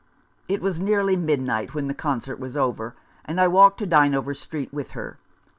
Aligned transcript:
It 0.47 0.63
was 0.63 0.81
nearly 0.81 1.15
midnight 1.15 1.75
when 1.75 1.87
the 1.87 1.93
concert 1.93 2.39
was 2.39 2.57
over, 2.57 2.95
and 3.23 3.39
I 3.39 3.47
walked 3.47 3.77
to 3.77 3.85
Dynevor 3.85 4.33
Street 4.33 4.73
with 4.73 4.93
her. 4.93 5.19